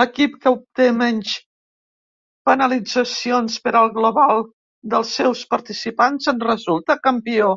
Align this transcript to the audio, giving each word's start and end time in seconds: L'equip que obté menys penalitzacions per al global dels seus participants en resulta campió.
L'equip 0.00 0.36
que 0.44 0.52
obté 0.56 0.86
menys 0.98 1.32
penalitzacions 2.50 3.58
per 3.66 3.74
al 3.82 3.92
global 3.98 4.48
dels 4.96 5.18
seus 5.20 5.44
participants 5.58 6.34
en 6.36 6.50
resulta 6.50 7.00
campió. 7.10 7.54